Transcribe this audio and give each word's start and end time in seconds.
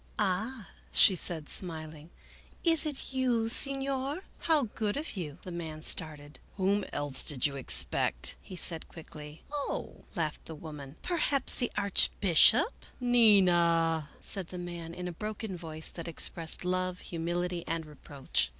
"Ah," 0.17 0.69
she 0.91 1.13
said, 1.15 1.47
smiling," 1.47 2.09
it 2.63 2.87
is 2.87 3.13
you, 3.13 3.47
Senor? 3.47 4.23
How 4.39 4.63
good 4.63 4.97
of 4.97 5.15
you!" 5.15 5.37
The 5.43 5.51
man 5.51 5.83
started." 5.83 6.39
Whom 6.57 6.83
else 6.91 7.21
did 7.21 7.45
you 7.45 7.55
expect?" 7.55 8.35
he 8.41 8.55
said 8.55 8.87
quickly." 8.87 9.43
Oh!" 9.51 9.97
laughed 10.15 10.45
the 10.45 10.55
woman," 10.55 10.95
perhaps 11.03 11.53
the 11.53 11.71
Archbishop."" 11.77 12.83
Nina!" 12.99 14.09
said 14.21 14.47
the 14.47 14.57
man, 14.57 14.95
in 14.95 15.07
a 15.07 15.11
broken 15.13 15.55
voice 15.55 15.89
that 15.91 16.07
expressed 16.07 16.65
love, 16.65 17.01
humility, 17.01 17.63
and 17.67 17.85
reproach. 17.85 18.49